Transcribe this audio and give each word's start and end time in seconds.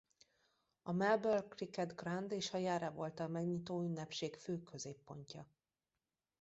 A 0.81 0.91
Melbourne 0.91 1.47
Cricket 1.49 1.95
Ground 1.95 2.31
és 2.31 2.53
a 2.53 2.57
Yarra 2.57 2.91
volt 2.91 3.19
a 3.19 3.27
megnyitóünnepség 3.27 4.35
fő 4.35 4.61
középpontja. 4.63 5.47